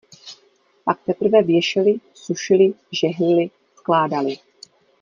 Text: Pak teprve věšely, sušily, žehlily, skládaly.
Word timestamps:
Pak 0.83 1.03
teprve 1.05 1.43
věšely, 1.43 1.95
sušily, 2.13 2.73
žehlily, 2.91 3.49
skládaly. 3.75 4.37